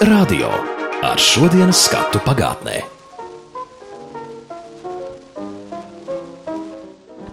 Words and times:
Radio 0.00 0.48
ar 1.04 1.20
šodienas 1.20 1.76
skatu 1.84 2.22
pagātnē. 2.24 2.78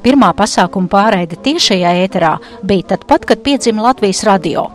Pirmā 0.04 0.34
pasākuma 0.36 0.91
pārraide 0.91 1.40
tiešajā 1.45 1.94
ēterā 2.04 2.34
bija 2.68 2.90
tad 2.91 3.08
pat, 3.08 3.23
kad 3.23 3.40
piedzima 3.45 3.88
Latvijas 3.88 4.26
radio, 4.27 4.66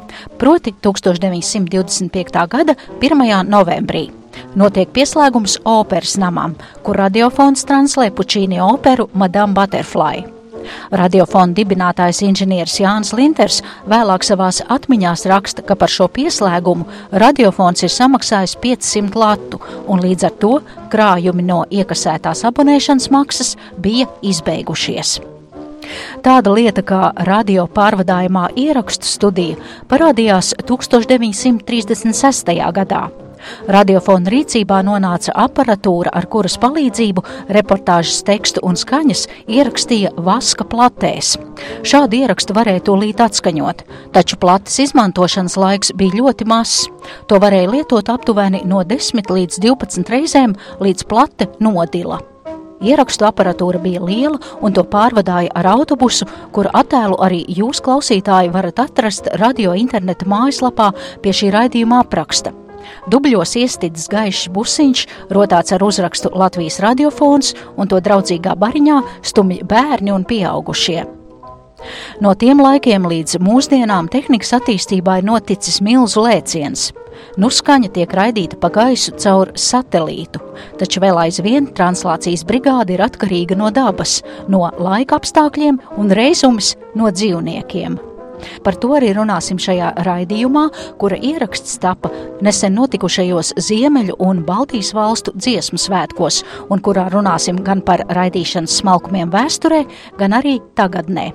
proti 0.40 0.72
1925. 0.72 2.48
gada 2.48 2.80
1. 2.96 3.28
novembrī. 3.52 4.06
Notiek 4.56 4.88
pieslēgums 4.88 5.58
operas 5.68 6.16
namam, 6.16 6.56
kur 6.80 6.96
radiofons 6.96 7.68
translē 7.68 8.08
Pučīni 8.08 8.56
operu 8.72 9.10
Madame 9.12 9.52
Butterfly. 9.52 10.41
Radiofona 10.92 11.56
dibinātājs 11.56 12.22
inženieris 12.26 12.78
Jānis 12.82 13.12
Linters 13.16 13.60
vēlāk 13.88 14.26
savās 14.26 14.62
atmiņās 14.72 15.26
raksta, 15.32 15.64
ka 15.66 15.76
par 15.78 15.92
šo 15.92 16.08
pieslēgumu 16.12 16.86
radiofons 17.24 17.84
ir 17.86 17.92
samaksājis 17.92 18.56
500 18.62 19.18
latu, 19.18 19.60
un 19.86 20.02
līdz 20.04 20.28
ar 20.28 20.38
to 20.42 20.54
krājumi 20.92 21.44
no 21.48 21.62
iekasētās 21.70 22.44
abonēšanas 22.48 23.10
maksas 23.14 23.56
bija 23.82 24.08
izbeigušies. 24.22 25.20
Tāda 26.22 26.52
lieta 26.54 26.84
kā 26.86 27.10
radio 27.26 27.66
pārvadājumā 27.70 28.48
ierakstu 28.58 29.08
studija 29.08 29.56
parādījās 29.90 30.54
1936. 30.68 32.54
gadā. 32.78 33.02
Radiofona 33.68 34.32
rīcībā 34.32 34.80
nonāca 34.86 35.34
aparatūra, 35.44 36.12
ar 36.12 36.26
kuras 36.32 36.58
palīdzību 36.62 37.24
reportāžas 37.56 38.22
tekstu 38.26 38.62
un 38.66 38.78
skaņas 38.78 39.26
ierakstīja 39.46 40.14
vaska 40.16 40.66
platēs. 40.68 41.36
Šādu 41.86 42.22
ierakstu 42.22 42.56
varēja 42.56 42.84
tūlīt 42.88 43.22
atskaņot, 43.22 43.86
taču 44.16 44.38
plates 44.42 44.78
izmantošanas 44.86 45.58
laiks 45.60 45.94
bija 45.98 46.22
ļoti 46.22 46.48
mazs. 46.48 46.88
To 47.30 47.38
varēja 47.42 47.70
lietot 47.76 48.12
aptuveni 48.12 48.62
no 48.68 48.82
10 48.86 49.32
līdz 49.32 49.62
12 49.62 50.12
reizēm, 50.12 50.58
līdz 50.82 51.08
plate 51.10 51.50
nodila. 51.62 52.22
Ierakstu 52.82 53.28
aparatūra 53.28 53.78
bija 53.82 54.02
liela, 54.02 54.40
un 54.60 54.74
to 54.74 54.82
pārvadāja 54.82 55.52
ar 55.54 55.68
autobusu, 55.76 56.26
kura 56.54 56.72
attēlu 56.82 57.20
arī 57.22 57.44
jūs, 57.46 57.78
klausītāji, 57.84 58.50
varat 58.54 58.82
atrast 58.82 59.30
radio 59.38 59.76
interneta 59.78 60.26
mājaslapā 60.26 60.90
pie 61.22 61.36
šī 61.38 61.52
raidījuma 61.54 62.02
apraksta. 62.02 62.54
Dubļos 63.12 63.56
iestidzis 63.62 64.10
gaišs 64.12 64.50
busiņš, 64.54 65.06
rotāts 65.34 65.74
ar 65.74 65.84
uzrakstu 65.84 66.32
Latvijas 66.34 66.80
radiofons, 66.84 67.54
un 67.76 67.90
to 67.90 68.00
draudzīgā 68.02 68.54
bariņā 68.58 69.00
stumj 69.22 69.62
bērni 69.68 70.14
un 70.14 70.24
pieaugušie. 70.28 71.02
No 72.22 72.34
tiem 72.38 72.60
laikiem 72.62 73.06
līdz 73.10 73.40
mūsdienām 73.42 74.10
tehnikas 74.12 74.52
attīstībā 74.58 75.18
ir 75.20 75.26
noticis 75.26 75.80
milzu 75.82 76.22
lēciens. 76.26 76.90
Nu 77.40 77.50
skaņa 77.52 77.90
tiek 77.96 78.14
raidīta 78.16 78.58
pa 78.60 78.70
gaisu 78.72 79.14
caur 79.20 79.52
satelītu, 79.58 80.40
taču 80.80 81.02
vēl 81.02 81.20
aizvien 81.26 81.68
translācijas 81.76 82.44
brigāde 82.48 82.96
ir 82.96 83.04
atkarīga 83.04 83.58
no 83.58 83.70
dabas, 83.74 84.20
no 84.48 84.64
laika 84.78 85.20
apstākļiem 85.20 85.80
un 85.98 86.16
reizums 86.18 86.74
no 86.98 87.12
dzīvniekiem. 87.12 88.11
Par 88.64 88.78
to 88.80 88.92
arī 88.98 89.12
runāsim 89.16 89.60
šajā 89.62 89.92
raidījumā, 90.06 90.66
kura 91.00 91.18
ieraksts 91.18 91.78
tapa 91.82 92.10
nesen 92.44 92.76
notikušajos 92.78 93.54
Ziemeļu 93.60 94.18
un 94.22 94.42
Baltijas 94.46 94.92
valstu 94.96 95.34
dziesmu 95.36 95.80
svētkos, 95.80 96.42
un 96.70 96.82
kurā 96.82 97.08
runāsim 97.12 97.62
gan 97.64 97.84
par 97.84 98.04
raidīšanas 98.08 98.80
smalkumiem 98.82 99.32
vēsturē, 99.32 99.84
gan 100.18 100.38
arī 100.38 100.58
tagadnē. 100.78 101.30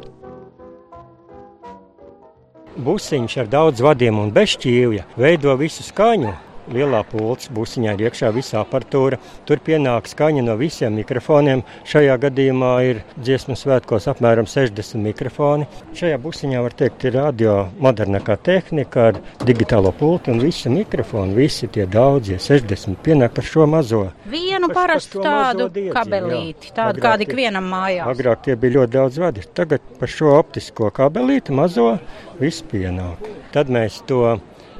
Busiņš 2.77 3.39
ar 3.41 3.47
daudz 3.49 3.81
vadiem 3.81 4.19
un 4.21 4.29
bez 4.29 4.51
šķīvja 4.53 5.07
veido 5.17 5.55
visu 5.57 5.81
skaņu, 5.81 6.35
lielā 6.73 7.03
pults, 7.07 7.49
būsiņā 7.53 7.93
ir 7.95 8.07
iekšā 8.07 8.31
visa 8.35 8.61
aparatūra. 8.61 9.19
Tur 9.47 9.61
pienāk 9.63 10.09
skaņa 10.09 10.43
no 10.45 10.57
visiem 10.59 10.95
mikrofoniem. 10.97 11.63
Šajā 11.87 12.17
gadījumā 12.27 12.71
ir 12.87 13.01
dziesmu 13.17 13.57
svētkos 13.59 14.09
apmēram 14.11 14.49
60 14.49 15.01
mikrofoni. 15.03 15.67
Šajā 15.97 16.17
būsiņā 16.23 16.63
var 16.65 16.75
teikt, 16.77 17.07
ir 17.07 17.17
radio 17.17 17.55
modernākā 17.83 18.37
tehnika 18.43 19.07
ar 19.11 19.21
digitālo 19.47 19.93
pultu 19.95 20.33
un 20.33 20.41
visi 20.43 20.71
mikrofoni, 20.73 21.35
visi 21.37 21.69
tie 21.71 21.87
daudzie, 21.89 22.39
60 22.41 22.99
pienāk 23.05 23.35
par 23.37 23.47
šo 23.47 23.67
mazo. 23.69 24.03
Vienu 24.31 24.71
parastu 24.73 25.23
tādu 25.23 25.69
diedziņu, 25.69 25.95
kabelīti, 25.95 26.73
tādu 26.75 27.03
kā 27.03 27.15
ikvienam 27.23 27.67
mājās. 27.71 28.11
Agrāk 28.11 28.43
tie 28.47 28.57
bija 28.59 28.79
ļoti 28.79 28.95
daudz 28.97 29.21
vadi. 29.21 29.47
Tagad 29.57 29.83
par 29.99 30.11
šo 30.11 30.35
optisko 30.37 30.91
kabelīti 30.95 31.55
mazo 31.55 31.93
viss 32.41 32.65
pienāk. 32.67 33.23
Tad 33.53 33.71
mēs 33.73 34.01
to 34.09 34.37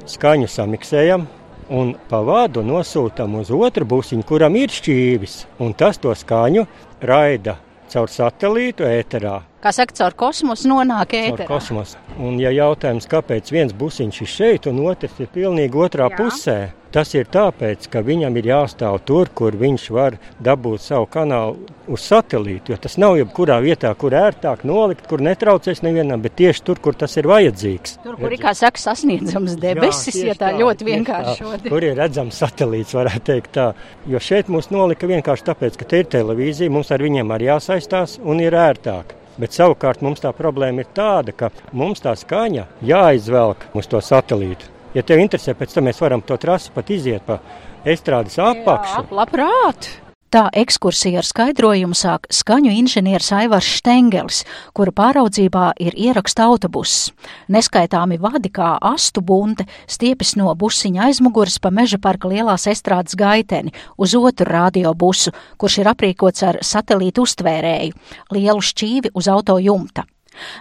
skaņu 0.08 0.48
samiksējam, 0.50 1.26
un 1.70 1.94
pa 2.10 2.20
vādu 2.24 2.64
nosūtām 2.66 3.38
uz 3.40 3.52
otru 3.54 3.86
būsiņu, 3.88 4.26
kuram 4.28 4.56
ir 4.58 4.72
šķīvis, 4.72 5.40
un 5.64 5.74
tas 5.78 6.00
to 6.00 6.14
skaņu 6.16 6.66
raida 7.04 7.58
caur 7.88 8.10
satelītu 8.12 8.86
ēterā. 8.88 9.38
Kā 9.62 9.72
saka, 9.74 9.96
caur 9.96 10.14
kosmosu 10.18 10.68
nonāk 10.70 11.14
ēterā. 11.18 11.48
Kosmos. 11.48 11.96
Un, 12.18 12.36
ja 12.40 12.52
jautājums, 12.54 13.08
kāpēc 13.10 13.50
viens 13.54 13.74
busiņš 13.74 14.20
ir 14.22 14.30
šeit 14.32 14.68
un 14.70 14.82
otrs 14.86 15.18
ir 15.22 15.30
pilnīgi 15.34 15.80
otrā 15.86 16.10
Jā. 16.10 16.18
pusē, 16.18 16.58
Tas 16.88 17.10
ir 17.12 17.26
tāpēc, 17.28 17.84
ka 17.92 18.00
viņam 18.00 18.36
ir 18.40 18.46
jāstāv 18.48 18.94
tur, 19.04 19.28
kur 19.36 19.56
viņš 19.60 19.82
var 19.92 20.14
dabūt 20.40 20.80
savu 20.80 21.04
kanālu 21.12 21.66
uz 21.92 22.06
satelītu. 22.08 22.72
Jo 22.72 22.78
tas 22.80 22.96
nav 23.00 23.18
jebkurā 23.18 23.58
vietā, 23.60 23.90
kur 23.98 24.16
ērtāk 24.16 24.64
nolikt, 24.68 25.04
kur 25.10 25.20
netraucēs 25.24 25.82
nevienam, 25.84 26.22
bet 26.24 26.38
tieši 26.40 26.64
tur, 26.64 26.80
kur 26.80 26.96
tas 26.96 27.18
ir 27.20 27.28
vajadzīgs. 27.28 27.98
Tur, 28.06 28.16
kur 28.16 28.32
ir 28.32 28.40
kā 28.40 28.54
saka, 28.56 28.80
sasniedzams 28.80 29.58
debesis, 29.60 30.16
Jā, 30.16 30.30
ja 30.30 30.38
tā, 30.38 30.46
tā 30.46 30.62
ļoti 30.62 30.88
vienkārši. 30.88 31.50
Kur 31.68 31.88
ir 31.90 32.00
redzams 32.00 32.40
satelīts, 32.40 32.96
varētu 32.96 33.24
teikt 33.34 33.52
tā. 33.58 33.68
Jo 34.08 34.24
šeit 34.24 34.48
mums 34.48 34.70
nolika 34.72 35.10
vienkārši 35.10 35.48
tāpēc, 35.50 35.76
ka 35.76 35.90
te 35.92 36.00
ir 36.00 36.08
televīzija, 36.16 36.72
mums 36.72 36.94
ar 36.94 37.04
viņiem 37.04 37.36
arī 37.36 37.50
jāsaistās 37.50 38.16
un 38.24 38.40
ir 38.40 38.56
ērtāk. 38.56 39.12
Bet 39.38 39.54
savukārt 39.54 40.00
mums 40.02 40.24
tā 40.24 40.32
problēma 40.34 40.82
ir 40.82 40.90
tāda, 40.96 41.36
ka 41.36 41.52
mums 41.76 42.00
tā 42.02 42.16
skaņa 42.16 42.64
jāizvelk 42.80 43.68
uz 43.76 43.92
to 43.92 44.00
satelītu. 44.02 44.77
Ja 44.96 45.04
tev 45.04 45.20
interesē, 45.20 45.54
pēc 45.58 45.76
tam 45.76 45.88
mēs 45.90 46.00
varam 46.00 46.24
to 46.24 46.36
trasi 46.40 46.72
pat 46.74 46.90
iziet 46.90 47.24
pa 47.26 47.40
estrādes 47.84 48.38
apakšu. 48.40 49.00
Jā, 49.02 49.08
labprāt! 49.20 49.90
Tā 50.28 50.42
ekskursija 50.60 51.22
ar 51.22 51.24
skaidrojumu 51.24 51.96
sāk 51.96 52.26
skaņu 52.36 52.68
inženieris 52.76 53.30
Aivars 53.32 53.68
Štengelis, 53.78 54.42
kura 54.76 54.92
pāraudzībā 54.92 55.70
ir 55.80 55.94
ieraksta 55.96 56.44
autobuss. 56.44 57.06
Neskaitāmi 57.48 58.18
vadi 58.20 58.50
kā 58.52 58.74
astu 58.90 59.22
bunte 59.24 59.64
stiepjas 59.88 60.34
no 60.36 60.52
busiņa 60.52 61.06
aizmuguras 61.06 61.56
pa 61.64 61.72
meža 61.72 61.96
parka 61.96 62.28
lielās 62.28 62.68
estrādes 62.68 63.16
gaiteni 63.16 63.72
uz 63.96 64.12
otru 64.20 64.50
radiobusu, 64.52 65.32
kurš 65.56 65.78
ir 65.80 65.92
aprīkots 65.94 66.44
ar 66.44 66.60
satelītu 66.60 67.24
uztvērēju, 67.24 67.96
lielu 68.36 68.68
šķīvi 68.68 69.16
uz 69.16 69.32
auto 69.32 69.56
jumta. 69.64 70.04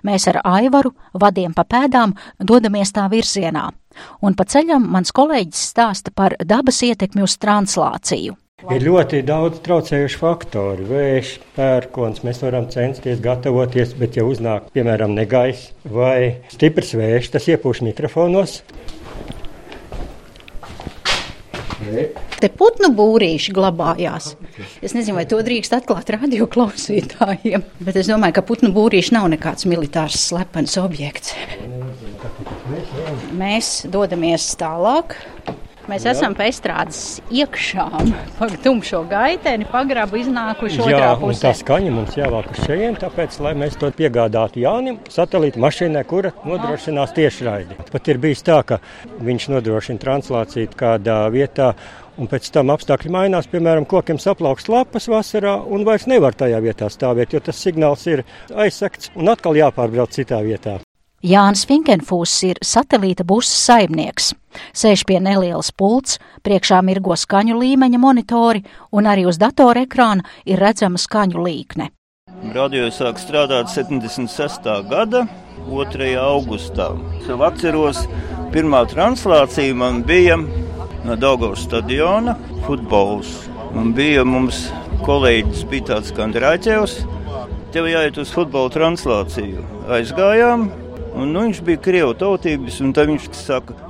Mēs 0.07 0.29
ar 0.31 0.39
Aivaru, 0.47 0.93
vadiem 1.13 1.53
pa 1.53 1.67
pēdām, 1.67 2.15
dodamies 2.39 2.95
tā 2.95 3.09
virzienā, 3.11 3.67
un 4.21 4.35
pa 4.37 4.47
ceļam 4.49 4.89
mans 4.95 5.13
kolēģis 5.15 5.63
stāsta 5.73 6.13
par 6.15 6.37
dabas 6.43 6.81
ietekmi 6.85 7.25
uz 7.25 7.37
translāciju. 7.41 8.37
Ir 8.73 8.81
ļoti 8.81 9.19
daudz 9.21 9.59
traucējušu 9.61 10.17
faktoru. 10.17 10.87
Vējš, 10.89 11.35
pērkons, 11.53 12.23
mēs 12.25 12.41
varam 12.41 12.65
censties 12.73 13.21
gatavoties, 13.21 13.93
bet 13.99 14.17
ja 14.17 14.25
uznāk, 14.25 14.71
piemēram, 14.73 15.13
negaiss 15.13 15.75
vai 15.93 16.41
stiprs 16.49 16.95
vējš, 16.97 17.29
tas 17.35 17.51
iepūš 17.53 17.83
mikrofonos, 17.85 18.63
Te 22.37 22.49
putnu 22.53 22.89
būrīši 22.97 23.53
glabājās. 23.55 24.31
Es 24.81 24.93
nezinu, 24.97 25.15
vai 25.17 25.25
to 25.29 25.39
drīkst 25.45 25.75
atklāt 25.77 26.09
radio 26.13 26.47
klausītājiem, 26.49 27.63
bet 27.85 27.99
es 28.01 28.09
domāju, 28.09 28.37
ka 28.37 28.45
putnu 28.45 28.73
būrīši 28.75 29.15
nav 29.15 29.29
nekāds 29.33 29.69
militārs 29.69 30.19
slepens 30.27 30.77
objekts. 30.81 31.35
Mēs 33.37 33.85
dodamies 33.91 34.51
tālāk. 34.59 35.17
Mēs 35.87 36.03
Jā. 36.03 36.11
esam 36.17 36.33
pēc 36.35 36.57
strādes 36.59 36.97
iekšā, 37.31 37.85
pa 38.35 38.47
tumšo 38.59 39.05
gaiteni, 39.07 39.63
pagrabu 39.71 40.19
iznākuši 40.19 40.81
Jā, 40.81 40.87
otrā 40.87 41.11
pusē. 41.21 41.45
Tā 41.45 41.51
skaņa 41.61 41.93
mums 41.95 42.17
jāvāk 42.19 42.49
uz 42.51 42.59
šejien, 42.65 42.97
tāpēc, 42.99 43.37
lai 43.45 43.53
mēs 43.55 43.77
to 43.79 43.87
piegādātu 43.95 44.59
Jānim, 44.65 44.97
satelīta 45.11 45.61
mašīnai, 45.63 46.03
kura 46.09 46.33
nodrošinās 46.43 47.15
tiešraidi. 47.15 47.79
Pat 47.93 48.11
ir 48.11 48.19
bijis 48.19 48.43
tā, 48.43 48.59
ka 48.67 48.81
viņš 49.29 49.47
nodrošina 49.53 50.03
translāciju 50.03 50.73
kādā 50.75 51.21
vietā. 51.31 51.71
Un 52.17 52.27
pēc 52.27 52.49
tam 52.51 52.73
apstākļi 52.73 53.13
mainās, 53.13 53.47
piemēram, 53.47 53.85
kokiem 53.87 54.19
saplaukst 54.19 54.67
lapas 54.73 55.07
vasarā, 55.07 55.55
un 55.61 55.85
vairs 55.87 56.09
nevar 56.09 56.35
tajā 56.35 56.59
vietā 56.65 56.89
stāvēt, 56.91 57.37
jo 57.37 57.43
tas 57.47 57.63
signāls 57.63 58.09
ir 58.09 58.25
aizsakts 58.57 59.13
un 59.15 59.31
atkal 59.31 59.55
jāpārbrauc 59.55 60.17
citā 60.17 60.41
vietā. 60.43 60.81
Jānis 61.25 61.63
Finkenfūss 61.65 62.43
ir 62.45 62.59
satelīta 62.61 63.23
busa 63.25 63.55
saimnieks. 63.57 64.35
Sēž 64.69 65.01
pie 65.09 65.17
nelielas 65.17 65.71
pults, 65.73 66.19
priekšā 66.45 66.83
mirgo 66.85 67.17
skaņu 67.17 67.57
līmeņa 67.57 67.97
monitori, 67.97 68.61
un 68.93 69.09
arī 69.09 69.25
uz 69.25 69.39
datora 69.41 69.87
ekrāna 69.87 70.21
ir 70.45 70.61
redzama 70.61 71.01
skaņu 71.01 71.41
līkne. 71.41 71.89
Radio 72.53 72.91
sāk 72.93 73.17
strādāt 73.17 73.73
76. 73.73 74.69
gada 74.91 75.25
2. 75.65 76.13
augustā. 76.21 76.91
Es 77.17 77.33
atceros, 77.33 78.05
pirmā 78.53 78.85
translācija 78.85 79.73
man 79.73 80.03
bija 80.05 80.37
no 80.37 81.17
Daugavas 81.17 81.65
stadiona 81.65 82.37
futbols. 82.67 83.47
Un 83.73 83.89
bija 83.97 84.21
mums 84.21 84.67
kolēģis, 85.05 85.65
bija 85.65 85.95
tāds 85.95 86.13
Kandrāķevs, 86.13 86.99
tev 87.73 87.89
jāiet 87.89 88.21
uz 88.21 88.29
futbola 88.33 88.69
translāciju. 88.69 89.65
Aizgājām, 89.97 90.69
Un, 91.17 91.31
nu, 91.33 91.43
viņš 91.47 91.61
bija 91.65 91.81
krievu 91.81 92.13
tautības, 92.17 92.77
un 92.85 92.91
viņš 93.09 93.29
saka, 93.33 93.73
ka 93.73 93.87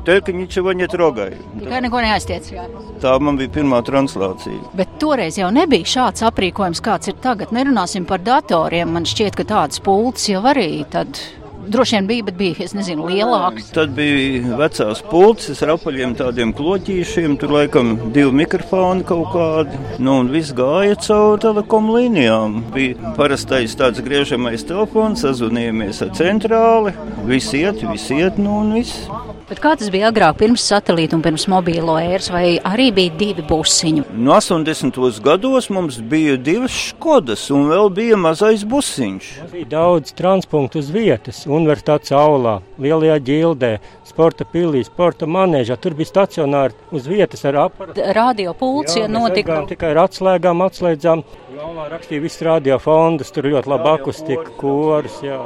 ir 0.96 1.02
rogai. 1.02 1.32
Tikai 1.60 1.82
neko 1.84 2.04
neaiztiec. 2.04 2.52
Jā. 2.54 2.68
Tā 3.04 3.18
man 3.20 3.40
bija 3.40 3.52
pirmā 3.58 3.82
translācija. 3.88 4.72
Bet 4.78 4.96
toreiz 5.02 5.40
jau 5.40 5.50
nebija 5.54 5.92
šāds 5.98 6.24
aprīkojums, 6.30 6.84
kāds 6.86 7.12
ir 7.12 7.18
tagad. 7.24 7.52
Nerunāsim 7.56 8.08
par 8.08 8.24
datoriem. 8.24 8.96
Man 8.96 9.08
šķiet, 9.10 9.36
ka 9.36 9.48
tādas 9.50 9.84
pulces 9.84 10.32
jau 10.32 10.46
arī 10.48 10.86
tad 10.94 11.20
Droši 11.68 11.96
vien 11.96 12.08
bija, 12.08 12.24
bet 12.24 12.36
bija, 12.40 12.56
es 12.64 12.74
nezinu, 12.78 13.08
lielāks. 13.10 13.72
Tad 13.76 13.92
bija 13.98 14.58
vecās 14.60 15.02
pulces 15.10 15.60
ar 15.66 15.74
apaļiem 15.74 16.14
tādiem 16.20 16.54
kloķīšiem, 16.56 17.36
tur 17.42 17.56
laikam 17.58 17.96
divi 18.16 18.32
mikrofoni 18.44 19.04
kaut 19.08 19.34
kādi. 19.34 19.82
Nu, 19.98 20.20
un 20.22 20.32
viss 20.32 20.56
gāja 20.58 21.00
caur 21.08 21.42
telekomu 21.44 21.98
līnijām. 21.98 22.62
Bija 22.76 23.16
parastais 23.18 23.76
tāds 23.80 24.04
griežamais 24.06 24.64
telefons, 24.68 25.26
sazvanījāmies 25.26 26.04
ar 26.06 26.14
centrāli, 26.18 26.96
visi 27.28 27.66
iet, 27.66 27.84
visi 27.92 28.22
iet, 28.22 28.40
nu 28.42 28.62
un 28.62 28.78
viss. 28.78 29.10
Bet 29.48 29.62
kā 29.64 29.70
tas 29.80 29.88
bija 29.88 30.10
agrāk, 30.12 30.36
pirms 30.42 30.64
satelīta 30.68 31.16
un 31.16 31.22
pirms 31.24 31.46
mobīlo 31.48 31.94
ēras, 32.02 32.26
vai 32.34 32.58
arī 32.68 32.90
bija 32.92 33.14
divi 33.16 33.46
busiņi? 33.48 34.02
No 34.12 34.34
80. 34.36 34.98
gados 35.24 35.70
mums 35.72 36.02
bija 36.04 36.34
divas 36.36 36.76
skodas, 36.90 37.46
un 37.56 37.70
vēl 37.72 37.88
bija 37.96 38.18
mazais 38.20 38.66
busiņš. 38.68 39.30
Bija 39.54 39.70
daudz 39.72 40.12
transpunktu 40.20 40.82
uz 40.84 40.90
vietas, 40.92 41.46
universitātes 41.48 42.12
aulā, 42.12 42.58
lielajā 42.76 43.16
ģildē, 43.30 43.72
sporta 44.10 44.44
pilī, 44.52 44.84
sporta 44.84 45.32
manēžā. 45.38 45.80
Tur 45.80 45.96
bija 45.96 46.12
stacionāri 46.12 46.76
uz 46.92 47.08
vietas 47.08 47.48
ar 47.48 47.62
aparātu. 47.70 48.04
Radio 48.20 48.52
pulci 48.52 49.06
notika. 49.08 49.62
Tikai 49.72 49.94
ar 49.96 50.04
atslēgām, 50.10 50.66
atslēdzām. 50.68 51.24
Galvā 51.56 51.88
rakstīja 51.96 52.28
viss 52.28 52.44
radio 52.44 52.82
fondus, 52.84 53.32
tur 53.32 53.48
ļoti 53.48 53.76
labi 53.78 53.92
akustika, 53.96 54.52
kors. 54.60 55.24
Jā. 55.24 55.40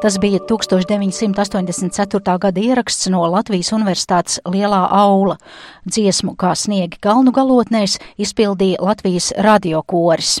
Tas 0.00 0.18
bija 0.18 0.38
1984. 0.48 2.38
gada 2.38 2.60
ieraksts 2.60 3.10
no 3.12 3.20
Latvijas 3.28 3.68
Universitātes 3.76 4.38
Lielā 4.48 4.86
aula. 4.96 5.36
Dziesmu 5.84 6.32
kā 6.40 6.54
sniegi 6.56 6.96
galnu 7.04 7.34
galotnēs 7.36 7.98
izpildīja 8.16 8.80
Latvijas 8.80 9.28
radiokoris. 9.36 10.38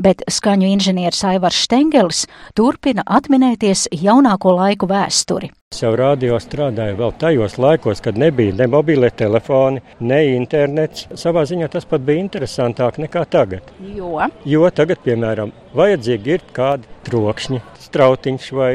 Bet 0.00 0.24
skaņu 0.32 0.72
inženieris 0.72 1.20
Aivars 1.28 1.60
Štengelis 1.66 2.24
turpina 2.56 3.04
atminēties 3.04 3.90
jaunāko 4.00 4.56
laiku 4.56 4.88
vēsturi. 4.88 5.52
Es 5.70 5.84
jau 5.84 5.92
radio 5.94 6.38
strādāju 6.42 6.96
vēl 6.98 7.12
tajos 7.20 7.52
laikos, 7.62 8.00
kad 8.02 8.16
nebija 8.18 8.56
ne 8.58 8.66
mobilie 8.66 9.10
telefoni, 9.14 9.84
ne 10.00 10.18
internets. 10.32 11.04
Savā 11.14 11.44
ziņā 11.46 11.68
tas 11.70 11.84
pat 11.86 12.02
bija 12.08 12.24
interesantāk 12.24 12.98
nekā 13.04 13.22
tagad. 13.30 13.70
Jo, 13.94 14.24
jo 14.42 14.72
tagad, 14.74 15.04
piemēram, 15.04 15.52
vajadzīgi 15.78 16.34
ir 16.34 16.48
kādi 16.56 16.90
trokšņi, 17.06 17.62
strautiņš 17.90 18.50
vai 18.56 18.72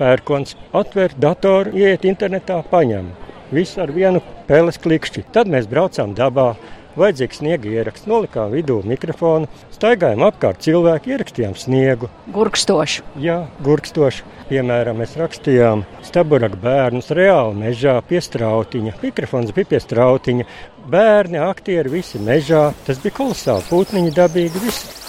pērkons. 0.00 0.56
Atver 0.76 1.14
datoru, 1.16 1.74
iet 1.78 2.04
internetā, 2.08 2.60
paņem. 2.70 3.12
Visu 3.54 3.78
ar 3.84 3.92
vienu 3.94 4.22
pēles 4.48 4.80
klikšķi. 4.82 5.28
Tad 5.34 5.50
mēs 5.50 5.68
braucām 5.70 6.16
dabā, 6.18 6.54
vajadzīgs 6.98 7.40
sniega 7.40 7.70
ieraksts. 7.70 8.08
Nolikām 8.10 8.50
vidū 8.56 8.80
mikrofonu, 8.88 9.46
staigājām 9.74 10.24
apkārt 10.26 10.64
cilvēku, 10.66 11.12
ierakstījām 11.14 11.54
sniegu. 11.58 12.10
Gurkstoši. 12.34 13.04
Jā, 13.22 13.44
gurkstoši. 13.62 14.26
Piemēram, 14.50 15.00
mēs 15.02 15.16
rakstījām 15.18 15.84
staburaku 16.06 16.58
bērnus 16.62 17.10
reāli 17.14 17.58
mežā 17.64 17.96
pie 18.08 18.22
strautiņa. 18.22 18.98
Mikrofons 19.02 19.54
bija 19.54 19.72
pie 19.74 19.82
strautiņa. 19.82 20.46
Bērni, 20.90 21.42
aktieri, 21.42 21.96
visi 21.98 22.22
mežā. 22.22 22.68
Tas 22.86 23.02
bija 23.02 23.18
kolosāli, 23.18 23.66
putniņi 23.70 24.14
dabīgi, 24.16 24.62
visi. 24.66 25.05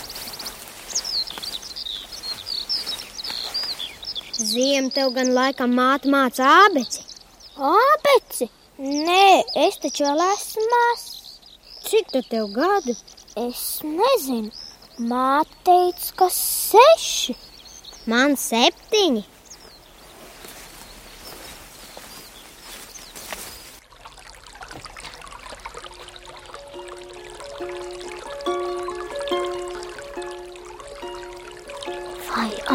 Ziem 4.57 4.87
tev 4.89 5.11
gan 5.13 5.27
laikam 5.37 5.73
māte 5.77 6.09
māca 6.09 6.45
ābeci. 6.65 7.03
Ābeci? 7.71 8.47
Nē, 8.81 9.43
es 9.63 9.75
taču 9.83 10.07
vēl 10.07 10.23
esmu 10.31 10.63
mazs. 10.71 11.35
Cik 11.85 12.09
tev 12.31 12.47
gadu? 12.55 12.95
Es 13.37 13.61
nezinu. 13.85 14.49
Māte 15.11 15.53
teica, 15.67 16.09
ka 16.23 16.29
seši. 16.33 17.37
Man 18.09 18.33
septiņi. 18.47 19.21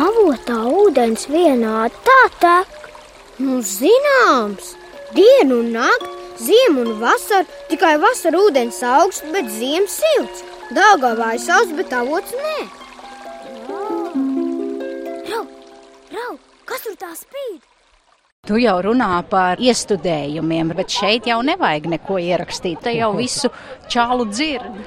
Avotā 0.06 0.62
ūdens 0.82 1.28
vienā 1.30 1.86
tā 2.06 2.22
tek? 2.42 2.90
Nu, 3.42 3.60
zināms, 3.66 4.74
dienu 5.16 5.62
un 5.62 5.72
nakti 5.76 6.22
Ziema 6.42 6.80
un 6.80 6.96
vasara 6.98 7.44
tikai 7.70 7.96
vasarā 8.02 8.38
ūdens 8.42 8.80
augsts, 8.82 9.22
bet 9.34 9.50
ziema 9.52 9.86
silts. 9.90 10.40
Dāngavā 10.74 11.34
ir 11.36 11.42
sauss, 11.42 11.74
bet 11.76 11.92
avots 11.94 12.32
nē. 12.34 12.54
Rau, 15.28 15.44
rau, 16.16 16.32
kas 16.66 16.82
tur 16.86 16.96
tā 16.98 17.12
spīd? 17.18 17.60
Tu 18.48 18.58
jau 18.64 18.74
runā 18.88 19.12
par 19.30 19.62
iestudējumiem, 19.62 20.72
bet 20.80 20.90
šeit 20.90 21.28
jau 21.30 21.38
nevajag 21.46 21.86
neko 21.92 22.18
ierakstīt. 22.18 22.82
Te 22.82 22.96
jau 22.96 23.12
visu 23.22 23.52
čālu 23.92 24.26
dzird. 24.32 24.82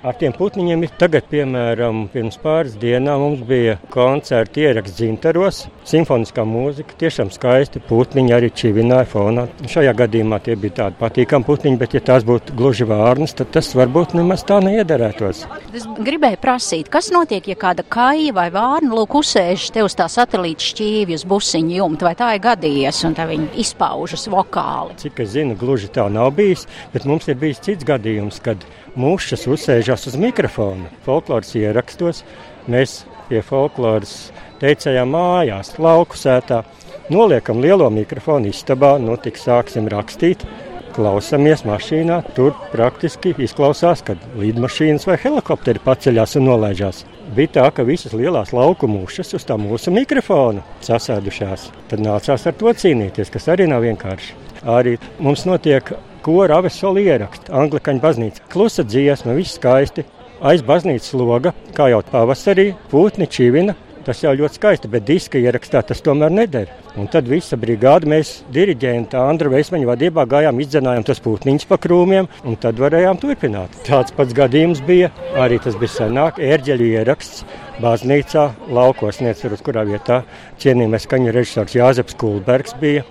Ar 0.00 0.16
tiem 0.16 0.32
putniņiem 0.32 0.86
ir 0.86 0.92
tagad, 0.96 1.26
piemēram, 1.28 2.06
pirms 2.08 2.38
pāris 2.40 2.72
dienām 2.80 3.20
mums 3.20 3.40
bija 3.44 3.74
koncerta 3.92 4.62
ieraksts 4.62 4.96
dzintaros, 4.96 5.58
simfoniskā 5.84 6.40
mūzika, 6.48 6.96
tiešām 7.02 7.28
skaisti 7.34 7.82
putniņi 7.84 8.32
arī 8.32 8.48
čivināja 8.56 9.04
fonā. 9.10 9.44
Šajā 9.68 9.92
gadījumā 9.98 10.38
tie 10.46 10.56
bija 10.56 10.78
tādi 10.78 10.96
patīkami 11.02 11.44
putniņi, 11.44 11.80
bet 11.82 11.98
ja 11.98 12.00
tās 12.06 12.24
būtu 12.24 12.56
gluži 12.56 12.88
vārnas, 12.88 13.36
tad 13.36 13.52
tas 13.52 13.68
varbūt 13.76 14.16
nemaz 14.16 14.46
tā 14.48 14.62
neiederētos. 14.64 15.44
Es 15.76 15.84
gribēju 16.00 16.40
prasīt, 16.40 16.88
kas 16.88 17.12
notiek, 17.12 17.52
ja 17.52 17.60
kāda 17.60 17.84
kaija 17.84 18.32
vai 18.40 18.48
vārna 18.56 18.96
lūk 18.96 19.20
uzsēž 19.20 19.68
te 19.76 19.84
uz 19.84 20.00
tā 20.00 20.08
satelīta 20.08 20.64
šķīvja 20.64 21.20
uz 21.20 21.28
busiņu 21.28 21.76
jumta, 21.82 22.08
vai 22.08 22.16
tā 22.16 22.32
ir 22.38 22.44
gadījies, 22.48 23.04
un 23.04 23.20
tā 23.20 23.28
viņi 23.28 23.52
izpaužas 23.66 24.30
vokāli? 24.32 24.96
Cik 25.04 25.26
es 25.26 25.34
zinu, 25.36 25.60
gluži 25.60 25.92
tā 25.92 26.08
nav 26.08 26.32
bijis, 26.40 26.64
bet 26.96 27.04
mums 27.04 27.28
ir 27.28 27.36
bijis 27.36 27.60
cits 27.68 27.84
gadījums, 27.84 28.40
kad 28.40 28.64
mušas 28.98 29.46
uzsēžas 29.90 30.14
uz 30.14 30.20
mikrofona. 30.20 30.88
Folkloras 31.04 31.50
ierakstos 31.58 32.22
mēs 32.70 33.04
pie 33.28 33.40
folkloras 33.42 34.30
teicējām 34.60 35.10
mājās, 35.10 35.78
lauku 35.78 36.16
sētā. 36.16 36.62
Noliekam 37.10 37.60
lielo 37.60 37.88
mikrofonu 37.90 38.50
istabā, 38.50 38.98
nu 39.00 39.16
tik 39.16 39.36
sāksim 39.36 39.88
rakstīt. 39.88 40.46
klausamies 40.90 41.62
mašīnā. 41.64 42.34
Tur 42.34 42.52
praktiski 42.72 43.30
izklausās, 43.38 44.02
kad 44.02 44.18
lidmašīnas 44.36 45.06
vai 45.06 45.16
helikopteri 45.22 45.78
paceļās 45.78 46.36
un 46.36 46.44
nolaižās. 46.44 47.04
Bija 47.34 47.48
tā, 47.54 47.70
ka 47.70 47.84
visas 47.86 48.12
lielās 48.12 48.52
lauku 48.52 48.88
mušas 48.90 49.34
uz 49.34 49.46
tā 49.46 49.56
mūsu 49.56 49.94
mikrofona 49.94 50.62
sasēdušās. 50.82 51.70
Tad 51.88 52.02
nācās 52.02 52.46
ar 52.46 52.54
to 52.58 52.74
cīnīties, 52.74 53.30
kas 53.30 53.48
arī 53.48 53.68
nav 53.70 53.86
vienkārši. 53.86 54.34
Arī 54.66 54.98
mums 55.20 55.46
notiek 55.46 55.94
kora 56.24 56.60
avesoli 56.60 57.06
ieraksts, 57.08 57.50
Anglikaņu 57.50 58.02
baznīca. 58.04 58.48
Klusa 58.52 58.86
dziesma, 58.86 59.36
viss 59.38 59.58
skaisti. 59.58 60.06
Aiz 60.40 60.64
baznīcas 60.64 61.12
loga, 61.20 61.52
kā 61.76 61.90
jau 61.92 62.00
pavasarī, 62.12 62.70
pūtni 62.88 63.28
čivina, 63.28 63.74
Tas 64.00 64.22
jau 64.24 64.30
ļoti 64.32 64.56
skaisti, 64.56 64.88
bet 64.88 65.04
diska 65.04 65.38
ierakstā 65.38 65.82
tas 65.84 66.00
tomēr 66.00 66.32
neder. 66.32 66.70
Un 66.96 67.08
tad 67.12 67.26
visa 67.28 67.58
brigāde, 67.60 68.08
mēs 68.08 68.30
diriģenta 68.52 69.20
Andra 69.28 69.52
Veismaņa 69.52 69.90
vadībā 69.90 70.24
gājām, 70.30 70.60
izdzenājām 70.64 71.04
tos 71.04 71.20
pūtniņus 71.20 71.68
pa 71.68 71.76
krūmiem, 71.78 72.28
un 72.48 72.56
tad 72.62 72.80
varējām 72.80 73.20
turpināt. 73.20 73.76
Tāds 73.84 74.16
pats 74.16 74.34
gadījums 74.36 74.80
bija, 74.88 75.12
arī 75.36 75.60
tas 75.60 75.76
bija 75.78 75.98
senāk, 75.98 76.40
ērģeļu 76.40 76.88
ieraksts 76.94 77.44
baznīcā, 77.84 78.46
laukos, 78.72 79.20
neatceros, 79.20 79.60
kurā 79.66 79.84
vietā 79.88 80.22
cienījamais 80.64 81.04
skaņu 81.04 81.36
režisors 81.36 81.76
Jāzeps 81.76 82.16
Kulbergs 82.20 82.74
bija. 82.80 83.04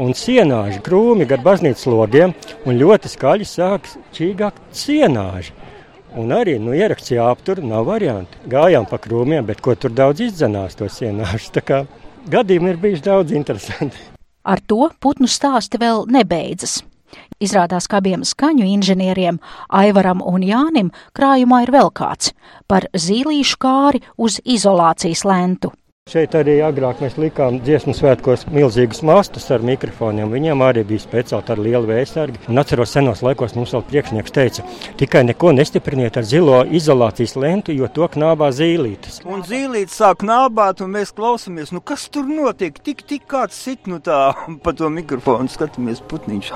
Un 0.00 0.14
sienāži 0.16 0.80
krūmi 0.80 1.26
gar 1.28 1.42
baznīcas 1.44 1.84
logiem, 1.90 2.32
un 2.64 2.78
ļoti 2.80 3.10
skaļi 3.12 3.48
sāk 3.48 3.90
čīgāk 4.16 4.56
sienāži. 4.72 5.52
Un 6.16 6.32
arī 6.32 6.58
nu, 6.60 6.72
ieraksts 6.76 7.12
jāaptur, 7.12 7.60
nav 7.64 7.86
variantu. 7.88 8.40
Gājām 8.48 8.86
pa 8.88 8.98
krūmiem, 9.00 9.44
bet 9.48 9.60
ko 9.64 9.74
tur 9.76 9.92
daudz 9.96 10.24
izdzenās 10.28 10.76
to 10.76 10.88
sienāšu. 10.88 11.52
Tā 11.56 11.64
kā 11.64 11.82
gadījumi 12.32 12.72
ir 12.72 12.80
bijuši 12.80 13.04
daudz 13.04 13.36
interesanti. 13.36 14.00
Ar 14.44 14.60
to 14.64 14.88
putnu 15.00 15.28
stāsti 15.28 15.80
vēl 15.80 16.04
nebeidzas. 16.12 16.80
Izrādās, 17.42 17.88
ka 17.88 18.00
abiem 18.00 18.24
skaņu 18.24 18.64
inženieriem, 18.64 19.40
Aivaram 19.68 20.22
un 20.24 20.44
Jānim, 20.46 20.92
krājumā 21.16 21.64
ir 21.66 21.72
vēl 21.74 21.92
kāds 21.92 22.32
par 22.70 22.88
zīlīšu 22.96 23.60
kāri 23.60 24.00
uz 24.16 24.40
izolācijas 24.44 25.26
lentu. 25.28 25.72
Šeit 26.10 26.32
arī 26.34 26.56
agrāk 26.66 26.98
mēs 26.98 27.14
likām 27.14 27.60
dziesmu 27.62 27.92
svētkos 27.94 28.48
milzīgus 28.50 29.04
mastus 29.06 29.44
ar 29.54 29.62
mikrofoniem. 29.62 30.32
Viņiem 30.34 30.62
arī 30.66 30.82
bija 30.82 30.98
speciāli 30.98 31.46
tādi 31.46 31.62
lieli 31.68 31.86
vējsargi. 31.86 32.40
Un 32.50 32.58
atceros, 32.58 32.90
senos 32.90 33.20
laikos 33.22 33.54
mums 33.54 33.70
vēl 33.70 33.84
priekšnieks 33.86 34.34
teica, 34.34 34.64
tikai 34.98 35.22
neko 35.28 35.52
nestipriniet 35.54 36.18
ar 36.18 36.26
zilo 36.26 36.64
izolācijas 36.66 37.36
lentu, 37.38 37.70
jo 37.78 37.86
to 37.86 38.08
knābā 38.16 38.48
zīlītes. 38.50 39.20
Un 39.22 39.44
zīlītes 39.46 39.94
sāk 40.02 40.24
knābāt, 40.24 40.82
un 40.82 40.90
mēs 40.96 41.14
klausāmies, 41.14 41.70
nu 41.70 41.78
kas 41.78 42.08
tur 42.10 42.26
notiek. 42.26 42.82
Tik, 42.82 43.06
tik 43.06 43.30
kāds 43.30 43.62
sit 43.62 43.86
nu 43.86 44.00
tā 44.02 44.34
pa 44.66 44.74
to 44.74 44.90
mikrofonu, 44.90 45.46
skatāmies 45.54 46.02
putniņš. 46.10 46.50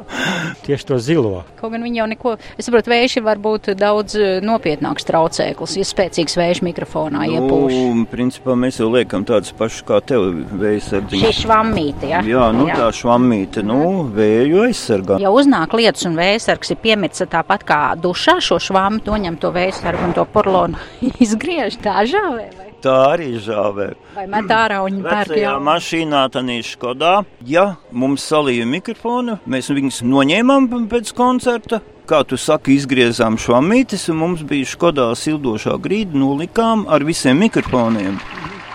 Tieši 0.64 0.88
to 0.88 0.96
zilo. 0.96 1.44
Kaut 1.60 1.76
gan 1.76 1.84
viņi 1.84 2.00
jau 2.00 2.08
neko, 2.14 2.34
es 2.56 2.70
saprotu, 2.70 2.94
vējši 2.96 3.26
var 3.28 3.44
būt 3.44 3.74
daudz 3.76 4.16
eh, 4.16 4.40
nopietnāks 4.40 5.04
traucēklis, 5.12 5.76
ja 5.76 5.86
spēcīgs 5.92 6.40
vējš 6.40 6.64
mikrofonā 6.72 7.28
iepūš. 7.36 7.76
Nu, 7.76 8.08
principā 8.08 8.56
mēs 8.56 8.77
jau 8.80 8.88
liekam 8.92 9.24
tādus 9.28 9.54
pašus 9.58 9.84
kā 9.88 10.00
tev 10.04 10.28
vēja 10.60 10.84
sardziņš. 10.86 11.24
Šī 11.24 11.42
švammīte, 11.42 12.10
ja? 12.12 12.22
Jā, 12.26 12.46
nu 12.56 12.68
jā. 12.70 12.78
tā 12.80 12.88
švammīte, 12.94 13.64
nu, 13.66 13.80
vēju 14.14 14.64
aizsargā. 14.68 15.18
Ja 15.22 15.32
uznāk 15.34 15.76
lietus 15.78 16.06
un 16.08 16.16
vējsargs 16.18 16.74
ir 16.74 16.80
piemirts 16.82 17.26
tāpat 17.30 17.66
kā 17.68 17.82
dušā 17.98 18.38
šo 18.44 18.60
švammu, 18.68 19.02
to 19.06 19.18
ņem 19.18 19.36
to 19.42 19.52
vējsargu 19.54 20.08
un 20.08 20.16
to 20.16 20.24
porlonu 20.32 20.80
izgriež 21.24 21.80
tā 21.84 22.02
žāvē. 22.08 22.48
Vai? 22.56 22.68
Tā 22.78 22.94
arī 23.16 23.32
žāvē. 23.42 23.88
Vai 24.14 24.28
met 24.30 24.52
ārā 24.54 24.78
un 24.86 25.00
pērk 25.02 25.34
jau? 25.40 25.56
mašīnā, 25.66 26.20
tanī 26.30 26.60
Škodā. 26.62 27.24
Ja 27.42 27.72
mums 27.90 28.22
salīja 28.30 28.68
mikrofonu, 28.70 29.40
mēs 29.50 29.72
viņus 29.74 30.04
noņēmām 30.06 30.68
pēc 30.92 31.10
koncerta, 31.18 31.80
kā 32.08 32.22
tu 32.24 32.38
saki, 32.38 32.76
izgriezām 32.78 33.34
švamītes, 33.40 34.06
un 34.12 34.22
mums 34.22 34.46
bija 34.46 34.68
Škodā 34.70 35.10
sildošā 35.18 35.74
grīda, 35.82 36.14
nolikām 36.22 36.86
ar 36.86 37.02
visiem 37.08 37.42
mikrofoniem. 37.42 38.20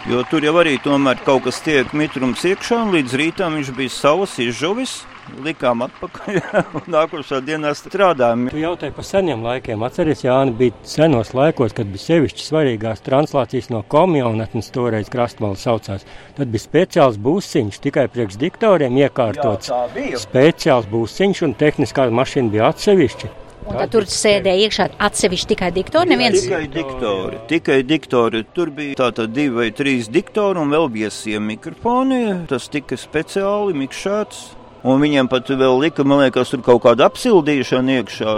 Jo 0.03 0.19
tur 0.27 0.43
jau 0.43 0.57
arī 0.59 0.73
tomēr 0.83 1.21
kaut 1.23 1.45
kas 1.45 1.61
tiek 1.63 1.93
mitrums 1.95 2.41
iekšā, 2.43 2.75
un 2.83 2.89
līdz 2.91 3.13
rītam 3.21 3.53
viņš 3.55 3.69
bija 3.77 3.91
savs 3.93 4.33
izžuvis. 4.43 4.97
Likām 5.39 5.79
atpakaļ, 5.85 6.39
un 6.81 6.89
nākošā 6.91 7.37
dienā 7.47 7.69
strādājām. 7.79 8.49
Tu 8.51 8.59
jautāji 8.59 8.91
par 8.97 9.05
seniem 9.07 9.45
laikiem. 9.45 9.85
Atceries, 9.87 10.25
Jāni, 10.25 10.51
bija 10.59 10.75
senos 10.83 11.31
laikos, 11.31 11.71
kad 11.77 11.87
bija 11.87 12.03
sevišķi 12.03 12.43
svarīgās 12.43 12.99
translācijas 13.05 13.71
no 13.71 13.79
komjaunatnes, 13.87 14.73
toreiz 14.75 15.07
krastmalas 15.13 15.63
saucās. 15.63 16.03
Tad 16.35 16.51
bija 16.51 16.65
speciāls 16.65 17.21
būsiņš 17.23 17.79
tikai 17.87 18.09
priekš 18.11 18.35
diktoriem 18.43 18.99
iekārtots. 19.05 19.71
Jā, 19.71 20.19
speciāls 20.19 20.91
būsiņš 20.91 21.45
un 21.47 21.55
tehniskā 21.63 22.09
mašīna 22.11 22.51
bija 22.57 22.73
atsevišķi. 22.73 23.31
Un 23.63 23.77
tad 23.79 23.93
tur 23.93 24.07
sēdēja 24.09 24.67
iekšā 24.67 24.87
atsevišķi 25.07 25.49
tikai 25.53 25.69
diktori. 25.75 26.11
Neviens... 26.11 26.41
Tikai 26.43 26.65
diktori. 26.71 27.37
Tikai 27.51 27.77
diktori. 27.87 28.43
Tur 28.55 28.73
bija 28.75 28.97
tātad 29.05 29.31
divi 29.35 29.55
vai 29.61 29.69
trīs 29.75 30.09
diktori 30.11 30.59
un 30.59 30.73
vēl 30.73 30.89
viesie 30.91 31.39
mikrofoni. 31.39 32.23
Tas 32.51 32.67
tika 32.73 32.99
speciāli 32.99 33.77
mikšēts. 33.83 34.43
Un 34.83 34.99
viņiem 34.99 35.29
pat 35.31 35.47
vēl 35.47 35.77
lika, 35.79 36.03
man 36.03 36.19
liekas, 36.19 36.49
tur 36.51 36.59
kaut 36.65 36.81
kāda 36.83 37.05
apsildīšana 37.07 37.93
iekšā. 38.01 38.31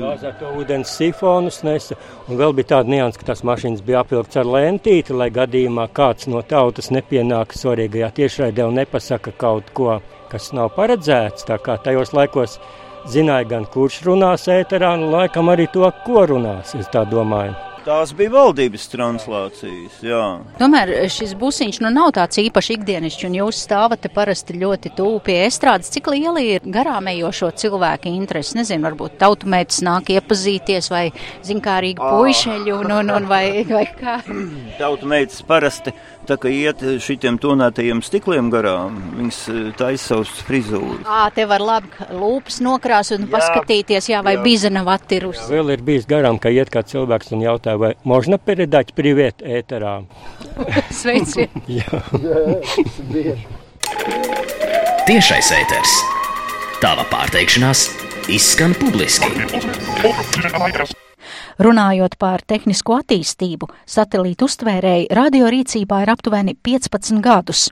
Gāzēto 0.00 0.50
ūdens 0.58 0.90
sifonus 0.98 1.60
nesa. 1.62 1.94
Un 2.26 2.40
vēl 2.40 2.56
bija 2.58 2.72
tāda 2.72 2.90
nianses, 2.90 3.20
ka 3.20 3.28
tās 3.28 3.44
mašīnas 3.46 3.84
bija 3.86 4.00
apvilkts 4.02 4.40
ar 4.42 4.50
lentīti, 4.56 5.14
lai 5.14 5.30
gadījumā 5.30 5.86
kāds 5.94 6.26
no 6.26 6.42
tautas 6.42 6.90
nepienāk 6.90 7.54
svarīgajā 7.54 8.10
tiešraidē 8.18 8.66
un 8.66 8.80
nepasaka 8.80 9.36
kaut 9.38 9.70
ko, 9.78 10.00
kas 10.34 10.50
nav 10.56 10.74
paredzēts. 10.74 11.46
Tā 11.46 11.62
kā 11.62 11.78
tajos 11.86 12.10
laikos 12.16 12.58
zināja 13.10 13.48
gan 13.54 13.68
kurš 13.70 14.00
runās 14.08 14.48
ēterā, 14.52 14.94
un 14.98 15.10
laikam 15.12 15.52
arī 15.52 15.68
to, 15.72 15.86
ko 16.06 16.26
runās. 16.30 16.74
Es 16.78 16.90
tā 16.92 17.04
domāju. 17.08 17.54
Tās 17.84 18.14
bija 18.16 18.32
valdības 18.32 18.86
translācijas. 18.88 19.98
Jā. 20.00 20.20
Tomēr 20.56 20.88
šis 21.12 21.34
busiņš 21.36 21.82
nu, 21.84 21.90
nav 21.92 22.14
tāds 22.16 22.38
īpaši 22.40 22.78
ikdienišķs, 22.78 23.26
un 23.28 23.36
jūs 23.36 23.58
stāvat 23.66 24.08
parasti 24.14 24.56
ļoti 24.56 24.94
tuvu 24.96 25.18
pie 25.26 25.36
estrādes. 25.44 25.90
Cik 25.92 26.08
liela 26.14 26.40
ir 26.40 26.64
garām 26.64 27.10
ejošo 27.12 27.50
cilvēku 27.60 28.08
interese? 28.08 28.56
Nezinu, 28.56 28.86
varbūt 28.88 29.18
tautumētas 29.20 29.82
nāk 29.84 30.14
iepazīties 30.16 30.88
vai 30.94 31.10
zinkārīgi 31.44 32.00
puišeļi 32.00 32.72
un, 32.72 32.96
un, 33.02 33.12
un 33.18 33.28
vai, 33.28 33.44
vai 33.68 33.84
kā. 34.00 34.16
Tautumētas 34.80 35.44
parasti 35.44 35.92
tā 36.29 36.37
kā 36.41 36.51
iet 36.53 36.83
šitiem 37.01 37.39
tonētajiem 37.41 38.01
stikliem 38.05 38.51
garām, 38.53 38.97
viņas 39.17 39.39
e, 39.49 39.57
taisa 39.79 40.13
savus 40.13 40.33
frizūrus. 40.47 41.01
Ā, 41.07 41.27
te 41.35 41.45
var 41.49 41.63
labi 41.63 42.09
lūpas 42.13 42.59
nokrāsot 42.65 43.19
un 43.21 43.27
jā, 43.27 43.33
paskatīties, 43.37 44.11
jā, 44.11 44.21
vai 44.25 44.35
jā. 44.37 44.43
biza 44.45 44.73
nav 44.73 44.91
attirus. 44.93 45.41
Jā, 45.41 45.49
vēl 45.57 45.73
ir 45.75 45.85
bijis 45.89 46.09
garām, 46.09 46.39
ka 46.41 46.53
iet 46.53 46.71
kāds 46.73 46.93
cilvēks 46.93 47.33
un 47.37 47.45
jautā, 47.45 47.77
vai 47.81 47.95
можно 48.03 48.37
передать 48.37 48.93
привет 48.93 49.41
ēterā? 49.41 50.03
Sveiciet! 51.01 51.53
jā. 51.79 52.03
jā, 52.19 53.37
Tiešais 55.09 55.49
ēters. 55.57 55.93
Tava 56.79 57.03
pārteikšanās 57.09 57.87
izskan 58.31 58.75
publiski. 58.77 59.31
Runājot 61.62 62.16
par 62.18 62.42
tehnisko 62.42 62.98
attīstību, 63.02 63.68
satelītu 63.86 64.48
uztvērēji 64.48 65.06
radiorīcībā 65.14 66.00
ir 66.02 66.10
aptuveni 66.10 66.56
15 66.66 67.22
gadus. 67.22 67.68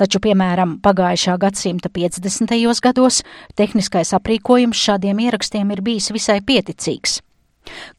Taču, 0.00 0.18
piemēram, 0.24 0.78
pagājušā 0.82 1.36
gadsimta 1.38 1.92
50. 1.92 2.56
gados 2.82 3.22
tehniskais 3.54 4.14
aprīkojums 4.16 4.86
šādiem 4.88 5.20
ierakstiem 5.28 5.70
ir 5.70 5.82
bijis 5.84 6.10
visai 6.10 6.40
pieticīgs. 6.40 7.20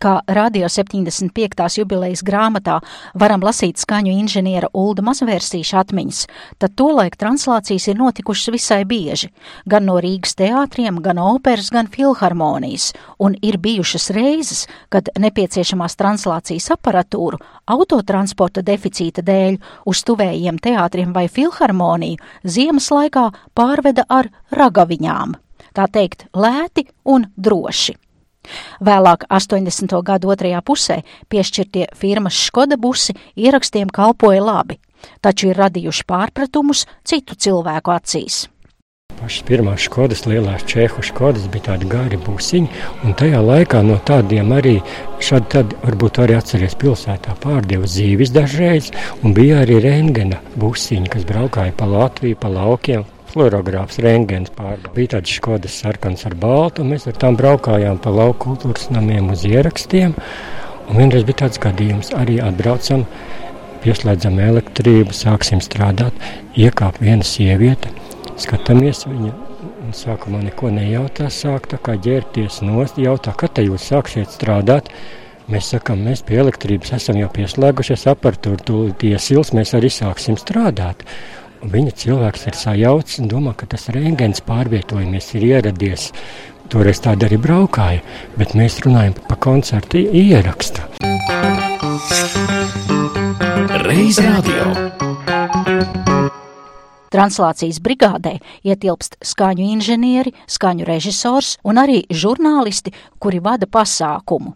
Kā 0.02 0.20
Radio 0.28 0.70
75. 0.70 1.78
jubilejas 1.78 2.24
grāmatā 2.26 2.80
varam 3.14 3.44
lasīt 3.46 3.82
skaņu 3.82 4.14
inženiera 4.22 4.70
Ulda 4.74 5.04
Mazvērsīša 5.06 5.82
atmiņas, 5.84 6.22
tad 6.62 6.76
tolaik 6.80 7.18
translācijas 7.22 7.88
ir 7.92 8.00
notikušas 8.00 8.54
visai 8.56 8.82
bieži, 8.86 9.32
gan 9.66 9.86
no 9.90 10.00
Rīgas 10.02 10.36
teātriem, 10.40 11.02
gan 11.04 11.22
operas, 11.22 11.72
gan 11.74 11.90
filharmonijas, 11.92 12.92
un 13.20 13.36
ir 13.42 13.60
bijušas 13.62 14.10
reizes, 14.16 14.66
kad 14.90 15.10
nepieciešamās 15.20 15.98
translācijas 16.00 16.72
aparatūru 16.76 17.42
autotransporta 17.72 18.64
deficīta 18.66 19.24
dēļ 19.26 19.60
uz 19.88 20.04
tuvējiem 20.08 20.60
teātriem 20.62 21.14
vai 21.16 21.28
filharmoniju 21.32 22.20
ziemas 22.44 22.92
laikā 22.92 23.30
pārveda 23.58 24.08
ar 24.10 24.32
ragaviņām. 24.52 25.38
Tā 25.72 25.88
teikt, 25.88 26.28
lēti 26.36 26.88
un 27.08 27.30
droši. 27.38 27.96
Vēlāk, 28.84 29.28
80. 29.30 29.98
gadu 30.06 30.32
otrajā 30.34 30.62
pusē, 30.66 31.02
piešķirtie 31.32 31.90
firmas 31.98 32.40
Škoda 32.48 32.78
busi 32.78 33.18
ierakstiem 33.36 33.92
kalpoja 33.94 34.44
labi, 34.46 34.80
taču 35.22 35.52
ir 35.52 35.62
radījuši 35.62 36.08
pārpratumus 36.10 36.88
citu 37.08 37.38
cilvēku 37.38 37.94
acīs. 37.94 38.48
Pašas 39.20 39.44
pirmās 39.46 39.84
skodas, 39.86 40.24
lielās 40.26 40.64
čehu 40.66 41.04
skodas 41.06 41.44
bija 41.54 41.68
tādi 41.68 41.90
gari 41.92 42.18
būsiņi, 42.26 42.70
un 43.06 43.14
tajā 43.20 43.42
laikā 43.46 43.82
no 43.86 44.00
tādiem 44.08 44.50
arī 44.56 44.78
šādi 45.22 45.52
tad 45.54 45.76
varbūt 45.84 46.22
arī 46.24 46.38
atceries 46.40 46.78
pilsētā 46.82 47.36
pārdeva 47.44 47.90
zīvis 47.96 48.34
dažreiz, 48.34 48.90
un 49.22 49.36
bija 49.38 49.62
arī 49.66 49.78
rengena 49.84 50.42
būsiņi, 50.58 51.12
kas 51.14 51.28
braukāja 51.30 51.76
pa 51.78 51.90
Latviju, 51.92 52.40
pa 52.42 52.50
laukiem. 52.56 53.06
Fluorogrāfs, 53.32 54.00
rengens 54.04 54.52
pārbauda. 54.56 54.94
Bija 54.96 55.16
tāds 55.16 55.34
škodas 55.38 55.78
sarkans 55.84 56.26
ar 56.28 56.36
baltu, 56.40 56.84
un 56.84 56.94
mēs 56.94 57.08
ar 57.10 57.18
tām 57.22 57.38
braukājām 57.40 58.02
pa 58.04 58.14
lauku 58.14 58.52
kultūras 58.52 58.90
namiem 58.94 59.32
uz 59.34 59.46
ierakstiem. 59.48 60.16
Un 60.90 61.00
vienreiz 61.00 61.24
bija 61.28 61.46
tāds 61.46 61.62
gadījums, 61.62 62.12
arī 62.18 62.40
atbraucam, 62.44 63.06
pieslēdzam 63.84 64.40
elektrību, 64.44 65.16
sāksim 65.16 65.62
strādāt, 65.64 66.18
iekāp 66.60 67.00
viena 67.02 67.26
sieviete, 67.26 67.94
skatāmies 68.42 69.06
viņa. 69.08 69.34
Sākumā 69.92 70.40
neko 70.46 70.70
nejautā, 70.72 71.28
sāk 71.34 71.66
tā 71.72 71.78
kā 71.84 71.98
ģērties 72.00 72.62
nost, 72.64 73.00
jautā, 73.02 73.34
kad 73.38 73.58
te 73.58 73.66
jūs 73.66 73.90
sāksiet 73.92 74.32
strādāt. 74.32 74.88
Mēs 75.52 75.74
sakām, 75.74 76.00
mēs 76.06 76.22
pie 76.24 76.38
elektrības 76.40 76.94
esam 76.96 77.18
jau 77.20 77.28
pieslēgušies 77.34 78.06
aparatūru, 78.14 78.62
tūlīt 78.68 79.04
iesils, 79.10 79.52
mēs 79.58 79.74
arī 79.76 79.90
sāksim 79.92 80.38
strādāt. 80.40 81.04
Viņa 81.62 81.92
cilvēks 81.94 82.48
ir 82.50 82.56
sajaucis 82.58 83.20
un 83.22 83.28
domā, 83.30 83.52
ka 83.54 83.68
tas 83.70 83.86
rengens 83.94 84.42
pārvietojamies 84.42 85.28
ir 85.38 85.44
ieradies. 85.46 86.08
Toreiz 86.74 87.02
tāda 87.04 87.28
arī 87.28 87.38
braukāja, 87.38 88.02
bet 88.34 88.56
mēs 88.58 88.80
runājam 88.82 89.14
par 89.28 89.38
koncertu 89.44 90.02
ierakstu. 90.02 90.82
Reiz 93.86 94.18
radio. 94.26 94.72
Translācijas 97.12 97.78
brigādē 97.84 98.38
ietilpst 98.66 99.20
skaņu 99.22 99.68
inženieri, 99.76 100.34
skaņu 100.48 100.88
režisors 100.88 101.60
un 101.68 101.78
arī 101.78 102.00
žurnālisti, 102.10 102.96
kuri 103.20 103.44
vada 103.44 103.68
pasākumu. 103.68 104.56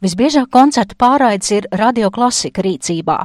Visbiežāk 0.00 0.48
koncertu 0.54 0.96
pārraides 0.96 1.52
ir 1.52 1.68
radioklasika 1.68 2.64
rīcībā. 2.64 3.18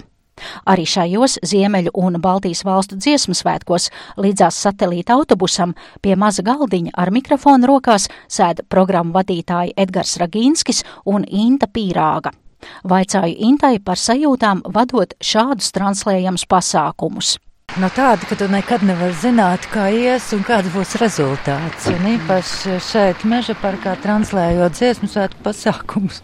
Arī 0.68 0.86
šajos 0.90 1.40
Ziemeļu 1.46 1.94
un 1.96 2.20
Baltijas 2.22 2.64
valstu 2.68 2.98
dziesmu 3.00 3.36
svētkos 3.38 3.90
līdzās 4.20 4.58
satelīta 4.66 5.16
autobusam 5.16 5.76
pie 6.04 6.16
maza 6.20 6.44
galdiņa 6.46 6.96
ar 6.96 7.12
mikrofonu 7.16 7.70
rokās 7.72 8.10
sēda 8.28 8.68
programmu 8.70 9.16
vadītāji 9.16 9.76
Edgars 9.78 10.18
Ragīnskis 10.22 10.84
un 11.06 11.28
Inta 11.28 11.72
Pīrāga. 11.72 12.36
Vaicāju 12.84 13.36
Intai 13.48 13.78
par 13.80 14.00
sajūtām 14.02 14.64
vadot 14.74 15.14
šādus 15.22 15.72
translējamus 15.76 16.48
pasākumus. 16.50 17.36
No 17.76 17.90
tāda, 17.92 18.24
ka 18.30 18.38
tu 18.40 18.46
nekad 18.48 18.86
nevari 18.88 19.16
zināt, 19.20 19.66
kā 19.74 19.90
ies 19.92 20.30
un 20.38 20.46
kāds 20.48 20.70
būs 20.72 20.96
rezultāts. 21.02 21.90
Un 21.92 22.06
īpaši 22.14 22.78
šeit 22.80 23.26
meža 23.28 23.58
parkā 23.60 23.98
translējot 24.06 24.78
dziesmu 24.78 25.10
svētku 25.12 25.44
pasākumus. 25.44 26.22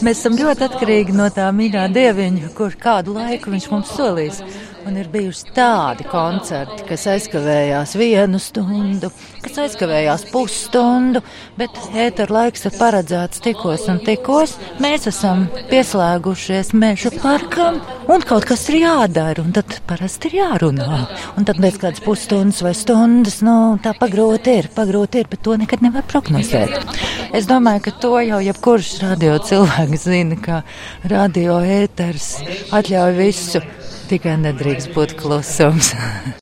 Mēs 0.00 0.22
esam 0.22 0.36
ļoti 0.38 0.64
atkarīgi 0.64 1.12
no 1.12 1.26
tā 1.34 1.50
mīļā 1.52 1.86
dieviņa, 1.92 2.50
kur 2.56 2.76
kādu 2.80 3.16
laiku 3.18 3.52
viņš 3.52 3.70
mums 3.72 3.94
solīs. 3.98 4.40
Un 4.88 4.96
ir 4.96 5.10
bijuši 5.12 5.50
tādi 5.52 6.06
koncerti, 6.08 6.86
kas 6.88 7.02
aizkavējās 7.12 7.92
vienu 8.00 8.38
stundu, 8.40 9.10
kas 9.44 9.58
aizkavējās 9.66 10.24
pusstundu, 10.32 11.20
bet 11.60 11.76
ēteru 11.92 12.32
laiks 12.38 12.64
ir 12.64 12.78
paredzēts 12.78 13.42
tikos 13.44 13.84
un 13.92 14.00
tikos. 14.06 14.56
Mēs 14.80 15.04
esam 15.10 15.44
pieslēgušies 15.68 16.72
meža 16.80 17.12
parkam, 17.20 17.82
un 18.08 18.24
kaut 18.24 18.48
kas 18.48 18.64
ir 18.72 18.80
jādara, 18.80 19.44
un 19.44 19.52
tad 19.56 19.76
parasti 19.88 20.30
ir 20.30 20.38
jārunā. 20.40 21.02
Un 21.36 21.48
tad 21.48 21.60
pēc 21.60 21.76
kādas 21.84 22.04
pusstundas 22.04 22.64
vai 22.64 22.72
stundas, 22.76 23.42
nu, 23.44 23.76
tā 23.84 23.92
pagrūti 24.00 24.56
ir, 24.62 24.70
pagrūti 24.74 25.20
ir, 25.20 25.28
bet 25.28 25.44
to 25.44 25.58
nekad 25.60 25.84
nevar 25.84 26.08
prognozēt. 26.08 26.80
Es 27.36 27.44
domāju, 27.50 27.84
ka 27.84 27.96
to 28.00 28.16
jau 28.24 28.40
jebkurš 28.48 28.94
radio 29.04 29.29
cilvēks 29.38 30.04
zina, 30.08 30.36
ka 30.40 30.62
radio 31.10 31.60
ēters 31.62 32.40
atļauj 32.74 33.16
visu. 33.18 33.62
Tikai 34.10 34.36
nedrīkst 34.42 34.94
būt 34.96 35.14
klusums. 35.20 35.92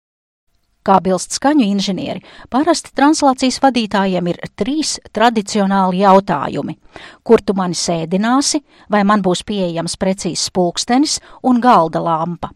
Kā 0.88 0.94
bilst 1.04 1.34
skaņu 1.36 1.66
inženieri, 1.68 2.22
parasti 2.48 2.94
translācijas 2.96 3.58
vadītājiem 3.60 4.30
ir 4.32 4.38
trīs 4.56 4.94
tradicionāli 5.12 6.00
jautājumi- 6.00 6.78
kur 7.26 7.42
tu 7.44 7.52
mani 7.52 7.74
sēdināsi, 7.74 8.62
vai 8.88 9.02
man 9.04 9.20
būs 9.20 9.44
pieejams 9.44 9.98
precīzs 10.00 10.48
pulkstenis 10.50 11.20
un 11.42 11.60
galda 11.60 12.00
lampa. 12.00 12.50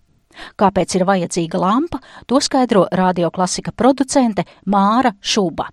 Kāpēc 0.57 0.97
ir 0.97 1.05
vajadzīga 1.05 1.61
lampa, 1.61 2.01
to 2.27 2.40
skaidro 2.40 2.87
radioklasika 2.90 3.73
producente 3.77 4.45
Māra 4.66 5.12
Šuba. 5.21 5.68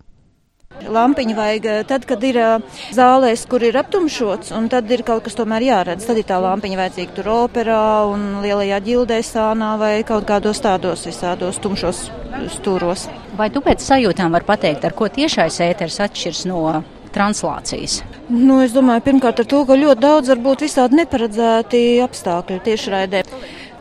Lampiņu 0.87 1.35
vajag 1.35 1.65
eh, 1.67 1.79
tad, 1.87 2.05
kad 2.07 2.23
ir 2.23 2.37
eh, 2.39 2.77
zālēs, 2.95 3.43
kur 3.49 3.63
ir 3.65 3.77
aptumšots, 3.81 4.53
un 4.55 4.69
tad 4.71 4.89
ir 4.91 5.03
kaut 5.07 5.25
kas 5.25 5.35
tomēr 5.35 5.65
jāredz. 5.65 6.07
Tad 6.07 6.21
ir 6.21 6.27
tā 6.29 6.39
lampiņa 6.43 6.79
vajadzīga 6.79 7.17
tur 7.17 7.31
operā 7.35 7.81
un 8.09 8.39
lielajā 8.45 8.79
ģildē 8.85 9.19
sānā 9.25 9.73
vai 9.81 9.93
kaut 10.07 10.27
kādos 10.29 10.61
tādos 10.63 11.03
visādos 11.09 11.59
tumšos 11.63 12.05
stūros. 12.55 13.09
Vai 13.39 13.49
tu 13.51 13.63
pēc 13.65 13.83
sajūtām 13.83 14.35
var 14.35 14.47
pateikt, 14.47 14.87
ar 14.87 14.95
ko 14.95 15.09
tiešais 15.11 15.59
ēters 15.67 15.99
atšķirs 16.05 16.45
no 16.49 16.63
translācijas? 17.15 18.01
Nu, 18.29 18.59
es 18.63 18.75
domāju, 18.75 19.07
pirmkārt 19.07 19.41
ar 19.41 19.47
to, 19.49 19.63
ka 19.65 19.77
ļoti 19.79 20.03
daudz 20.03 20.29
var 20.31 20.43
būt 20.45 20.67
visādi 20.67 20.99
neparedzēti 21.01 21.81
apstākļi 22.05 22.59
tiešraidē 22.67 23.23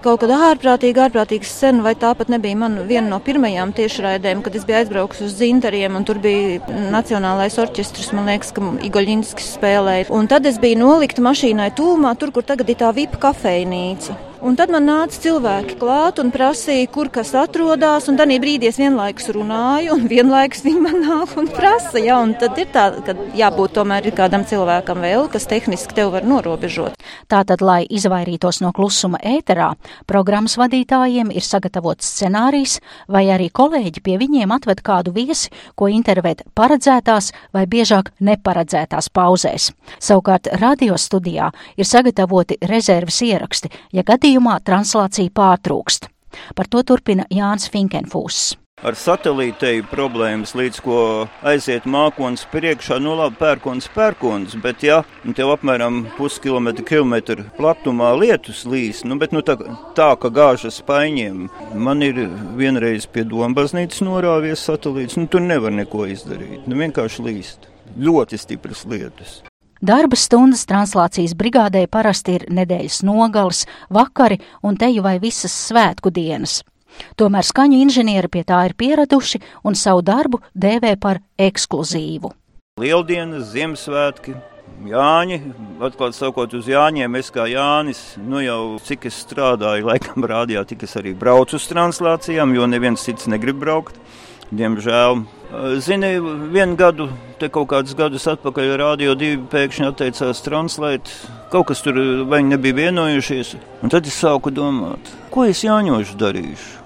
kaut 0.05 0.23
kad 0.23 0.33
ārprātīgi, 0.35 1.03
ārprātīgi 1.07 1.49
sen, 1.49 1.83
vai 1.85 1.95
tāpat 1.99 2.31
nebija 2.33 2.59
man 2.59 2.79
viena 2.89 3.09
no 3.11 3.19
pirmajām 3.25 3.75
tiešraidēm, 3.77 4.43
kad 4.45 4.57
es 4.59 4.67
biju 4.69 4.81
aizbraukusi 4.81 5.27
uz 5.27 5.37
Zintariem, 5.41 5.97
un 5.99 6.07
tur 6.09 6.21
bija 6.23 6.61
Nacionālais 6.93 7.59
orķestris, 7.63 8.13
man 8.17 8.31
liekas, 8.31 8.55
ka 8.57 8.73
Igoļinskis 8.89 9.53
spēlēja. 9.59 10.09
Un 10.15 10.31
tad 10.31 10.47
es 10.49 10.61
biju 10.63 10.81
nolikta 10.85 11.25
mašīnai 11.25 11.71
tūmā, 11.79 12.15
tur, 12.21 12.33
kur 12.35 12.47
tagad 12.47 12.71
ir 12.71 12.81
tā 12.81 12.93
vipa 12.97 13.21
kafejnīca. 13.29 14.17
Un 14.39 14.55
tad 14.55 14.71
man 14.71 14.85
nāca 14.87 15.19
cilvēki 15.19 15.75
klāt 15.81 16.21
un 16.23 16.29
prasīja, 16.31 16.87
kur 16.95 17.09
kas 17.11 17.33
atrodas. 17.35 18.05
Un 18.11 18.15
tad 18.19 18.31
brīdī 18.31 18.69
es 18.71 18.77
vienlaikus 18.79 19.33
runāju, 19.35 19.97
un 19.97 20.05
vienlaikus 20.07 20.63
viņi 20.63 20.83
man 20.85 21.01
nāk 21.03 21.33
un 21.41 21.49
prasa. 21.51 21.99
Ja, 21.99 22.21
un 22.23 22.37
tad 22.39 22.55
ir 22.63 22.69
tā, 22.71 22.85
ka 23.03 23.17
jābūt 23.35 23.75
tomēr 23.75 24.07
kādam 24.15 24.45
cilvēkam 24.47 25.03
vēl, 25.03 25.27
kas 25.33 25.49
tehniski 25.51 25.97
tev 25.97 26.13
var 26.15 26.27
norobežot. 26.29 26.95
Tātad, 27.27 27.65
lai 27.67 27.81
izvairītos 27.91 28.61
no 28.63 28.71
klusuma 28.77 29.19
ēterā, 29.27 29.73
programmas 30.07 30.55
vadītājiem 30.61 31.33
ir 31.35 31.43
sagatavots 31.43 32.07
scenārijs, 32.07 32.79
vai 33.11 33.25
arī 33.35 33.51
kolēģi 33.51 34.05
pie 34.07 34.21
viņiem 34.23 34.55
atved 34.55 34.85
kādu 34.87 35.17
viesi, 35.19 35.51
ko 35.75 35.91
intervēt 35.91 36.47
paredzētās 36.55 37.33
vai 37.57 37.67
biežāk 37.67 38.13
neparedzētās 38.23 39.11
pauzēs. 39.11 39.73
Savukārt 39.99 40.47
radio 40.63 40.95
studijā 40.95 41.51
ir 41.75 41.91
sagatavoti 41.91 42.61
rezerves 42.71 43.19
ieraksti, 43.27 43.75
ja 43.93 44.07
gadījumā 44.07 44.28
gadījumā 44.29 44.59
translācija 44.61 45.33
pārtrūkst. 45.33 46.11
Par 46.55 46.67
to 46.69 46.83
turpina 46.85 47.25
Jānis 47.33 47.71
Finkenfūss. 47.73 48.59
Ar 48.85 48.95
satelītēju 48.95 49.87
problēmas, 49.89 50.53
līdz 50.55 50.81
ko 50.85 50.99
aiziet 51.43 51.89
mākslinieks 51.89 52.45
priekšā, 52.53 52.99
nu 53.01 53.17
labi, 53.17 53.39
pērkons, 53.41 53.89
pērkons, 53.97 54.55
bet 54.63 54.85
ja 54.85 55.01
tev 55.35 55.55
apmēram 55.57 56.05
puskilometru 56.19 56.85
kilometru 56.87 57.49
platumā 57.57 58.13
lietus 58.21 58.67
līs, 58.69 59.03
nu, 59.09 59.17
bet 59.19 59.33
nu, 59.33 59.41
tā, 59.41 59.57
tā, 59.97 60.13
ka 60.21 60.29
gāžas 60.29 60.83
spaiņiem, 60.85 61.49
man 61.75 62.05
ir 62.05 62.27
vienreiz 62.61 63.09
pie 63.09 63.25
Dombaznīcas 63.27 64.05
norāvies 64.05 64.69
satelīts, 64.69 65.17
nu 65.17 65.27
tur 65.27 65.43
nevar 65.43 65.73
neko 65.73 66.05
izdarīt, 66.13 66.69
nu 66.69 66.79
vienkārši 66.85 67.31
līst. 67.33 67.71
Ļoti 67.97 68.39
stipras 68.39 68.85
lietus. 68.87 69.41
Darba 69.79 70.17
stundas 70.19 70.65
translācijas 70.67 71.37
brigādē 71.39 71.85
parasti 71.87 72.35
ir 72.39 72.49
nedēļas 72.51 73.05
nogales, 73.07 73.63
vakari 73.95 74.41
un 74.67 74.75
teju 74.77 75.05
vai 75.07 75.19
visas 75.23 75.55
svētku 75.69 76.11
dienas. 76.11 76.65
Tomēr 77.15 77.47
skaņu 77.47 77.79
inženieri 77.79 78.31
pie 78.33 78.43
tā 78.43 78.65
ir 78.67 78.75
pieraduši 78.75 79.39
un 79.63 79.79
savu 79.79 80.03
darbu 80.03 80.43
dēvē 80.51 80.97
par 80.99 81.21
ekskluzīvu. 81.39 82.33
Lieldienas, 82.83 83.53
Ziemassvētki, 83.53 84.35
Jāņi, 84.89 85.39
atklāti 85.83 86.19
sakot, 86.19 86.53
uz 86.55 86.67
Jāņiem 86.71 87.17
es 87.19 87.31
kā 87.35 87.49
Jānis, 87.51 88.01
nu 88.19 88.43
jau 88.43 88.79
cik 88.83 89.09
es 89.11 89.17
strādāju, 89.25 89.89
laikam 89.89 90.27
rādījā, 90.27 90.63
tik 90.67 90.85
es 90.87 90.95
arī 90.99 91.15
braucu 91.19 91.59
uz 91.59 91.67
translācijām, 91.71 92.55
jo 92.55 92.67
neviens 92.71 93.03
cits 93.07 93.27
negrib 93.31 93.59
braukt. 93.63 93.99
Diemžēl. 94.49 95.25
Zini, 95.85 96.15
vienu 96.53 96.77
gadu, 96.77 97.09
te 97.41 97.49
kaut 97.53 97.69
kādus 97.73 97.97
gadus 97.97 98.25
atpakaļ, 98.29 98.73
Rādio 98.81 99.15
2 99.17 99.45
pēkšņi 99.53 99.89
atteicās 99.91 100.43
translēt. 100.45 101.13
Kaut 101.53 101.69
kas 101.71 101.85
tur 101.85 102.01
vai 102.29 102.43
nebija 102.45 102.77
vienojušies. 102.83 103.55
Un 103.85 103.93
tad 103.93 104.09
es 104.09 104.17
sāku 104.21 104.53
domāt, 104.53 105.13
ko 105.33 105.47
es 105.49 105.65
Jāņošu 105.65 106.17
darīšu. 106.21 106.77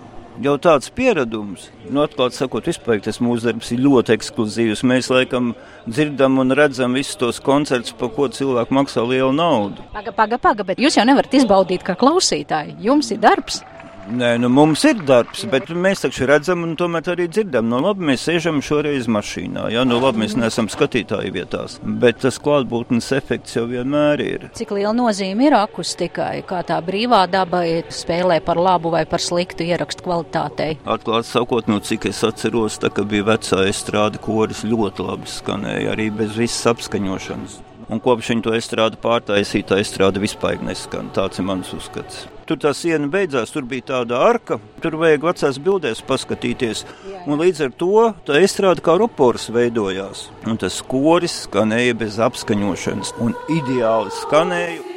Jau 0.42 0.54
tāds 0.56 0.88
pieredums, 0.88 1.66
nu, 1.92 2.00
atklāti 2.06 2.38
sakot, 2.38 2.64
vispār 2.64 3.02
tas 3.04 3.18
mūsu 3.20 3.50
darbs 3.50 3.68
ir 3.74 3.82
ļoti 3.84 4.14
ekskluzīvs. 4.14 4.80
Mēs 4.88 5.10
laikam 5.12 5.50
dzirdam 5.84 6.40
un 6.40 6.56
redzam 6.56 6.96
visus 6.96 7.18
tos 7.20 7.40
koncertus, 7.44 7.92
par 7.98 8.08
ko 8.16 8.30
cilvēki 8.32 8.74
maksā 8.78 9.04
lielu 9.04 9.28
naudu. 9.36 9.84
Paga, 9.92 10.14
paga, 10.16 10.38
paga, 10.40 10.64
bet 10.64 10.80
jūs 10.80 10.96
jau 10.96 11.04
nevarat 11.04 11.36
izbaudīt 11.36 11.84
kā 11.84 11.98
klausītāji. 12.00 12.78
Jums 12.80 13.12
ir 13.12 13.20
darbs. 13.22 13.60
Nē, 14.10 14.32
nu 14.42 14.48
mums 14.50 14.82
ir 14.88 14.98
darbs, 15.06 15.44
bet 15.46 15.68
mēs 15.70 16.02
taču 16.02 16.26
redzam 16.26 16.64
un 16.66 16.72
tomēr 16.78 17.12
arī 17.12 17.28
dzirdam. 17.30 17.68
Nu, 17.70 17.78
labi, 17.84 18.08
mēs 18.10 18.24
sēžam 18.26 18.58
šoreiz 18.64 19.06
mašīnā. 19.06 19.68
Jā, 19.70 19.84
nu, 19.86 20.00
labi, 20.02 20.24
mēs 20.24 20.34
neesam 20.38 20.66
skatītāji 20.72 21.30
vietās, 21.36 21.78
bet 22.02 22.18
tas 22.24 22.40
klātbūtnes 22.42 23.12
efekts 23.14 23.54
jau 23.56 23.68
vienmēr 23.70 24.24
ir. 24.24 24.48
Cik 24.58 24.74
liela 24.74 24.94
nozīme 24.96 25.46
ir 25.46 25.56
akustikai, 25.60 26.42
kā 26.48 26.64
tā 26.66 26.80
brīvā 26.82 27.24
daba 27.30 27.62
spēlē 27.94 28.40
par 28.44 28.58
labu 28.58 28.90
vai 28.96 29.04
par 29.06 29.22
sliktu 29.22 29.66
ierakstu 29.70 30.08
kvalitātei? 30.08 30.80
Atklāti 30.82 31.30
sakot, 31.30 31.70
nu, 31.70 31.78
cik 31.78 32.10
es 32.10 32.24
atceros, 32.26 32.82
tā, 32.82 32.90
ka 32.90 33.06
bija 33.06 33.30
vecā 33.34 33.62
estrāde 33.70 34.22
koris 34.22 34.66
ļoti 34.66 35.06
labi 35.06 35.30
skanēja, 35.30 35.94
arī 35.94 36.10
bez 36.22 36.34
visas 36.42 36.74
apskaņošanas. 36.74 37.62
Un 37.92 38.00
kopš 38.00 38.30
viņa 38.32 38.44
to 38.46 38.52
estrādi 38.56 38.96
pārtaisīja, 39.02 39.68
tā 39.68 39.80
estrāde 39.82 40.22
vispār 40.22 40.62
neskan. 40.64 41.10
Tāds 41.12 41.42
ir 41.42 41.44
mans 41.44 41.72
uzskats. 41.76 42.22
Tur 42.48 42.58
tā 42.60 42.72
siena 42.74 43.06
beidzās, 43.12 43.52
tur 43.52 43.66
bija 43.68 43.84
tāda 43.90 44.22
arka, 44.24 44.58
tur 44.82 44.96
vajag 45.00 45.26
vecās 45.28 45.60
bildēs 45.62 46.00
paskatīties. 46.08 46.86
Un 47.26 47.38
līdz 47.40 47.66
ar 47.68 47.74
to 47.82 48.06
tā 48.26 48.40
estrāde 48.42 48.84
kā 48.84 48.96
rupors 49.00 49.50
veidojās. 49.52 50.30
Un 50.48 50.56
tas 50.60 50.80
koris 50.88 51.42
skanēja 51.44 51.98
bez 52.00 52.16
apskaņošanas 52.30 53.14
un 53.22 53.36
ideāli 53.52 54.16
skanēja. 54.22 54.91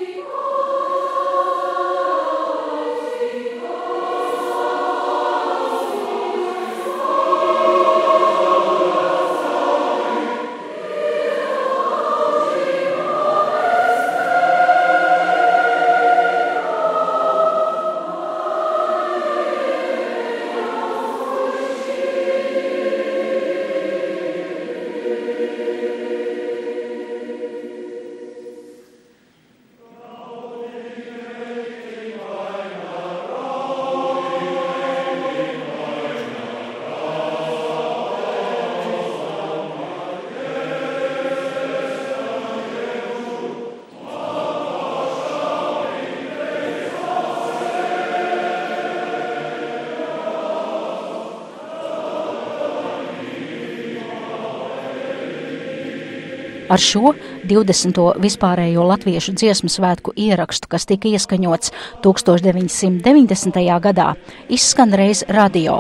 Ar 56.76 56.82
šo 56.84 57.14
20. 57.48 58.00
vispārējo 58.20 58.84
latviešu 58.84 59.32
dziesmu 59.40 59.70
svētku 59.72 60.12
ierakstu, 60.20 60.68
kas 60.68 60.84
tika 60.90 61.08
ieskaņots 61.08 61.72
1990. 62.04 63.62
gadā, 63.86 64.10
izskan 64.52 64.92
reiz 64.92 65.22
radio, 65.32 65.78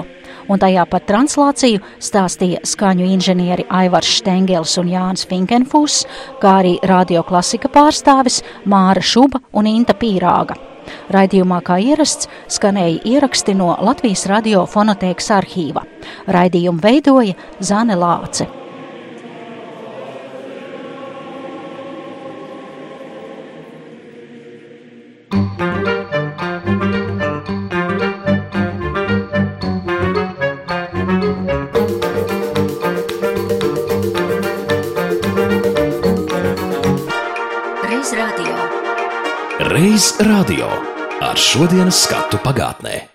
un 0.47 0.63
tajā 0.63 0.87
pat 0.87 1.03
translāciju 1.11 1.83
stāstīja 1.99 2.63
skaņu 2.63 3.09
inženieri 3.11 3.67
Aivars 3.67 4.13
Štengels 4.21 4.77
un 4.79 4.95
Jānis 4.95 5.27
Finkenfūs, 5.27 6.05
kā 6.39 6.61
arī 6.61 6.77
radio 6.79 7.27
klasika 7.27 7.67
pārstāvis 7.67 8.39
Māra 8.63 9.03
Šuba 9.03 9.43
un 9.51 9.67
Inta 9.67 9.99
Pīrāga. 9.99 10.55
Raidījumā, 11.11 11.59
kā 11.59 11.81
ierasts, 11.91 12.31
skanēja 12.47 13.01
ieraksti 13.03 13.59
no 13.59 13.73
Latvijas 13.83 14.29
radio 14.31 14.63
fonotēkas 14.63 15.33
arhīva. 15.43 15.83
Raidījumu 16.31 16.87
veidoja 16.87 17.35
Zane 17.59 17.99
Lāce. 17.99 18.47
Šodienas 41.55 42.01
skatu 42.03 42.35
pagātnē. 42.43 43.05